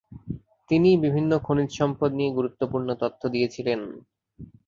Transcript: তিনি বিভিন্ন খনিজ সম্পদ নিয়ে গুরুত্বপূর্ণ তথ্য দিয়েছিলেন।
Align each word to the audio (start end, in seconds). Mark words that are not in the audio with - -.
তিনি 0.69 0.89
বিভিন্ন 1.03 1.31
খনিজ 1.45 1.69
সম্পদ 1.79 2.09
নিয়ে 2.13 2.31
গুরুত্বপূর্ণ 2.37 2.87
তথ্য 3.01 3.21
দিয়েছিলেন। 3.33 3.79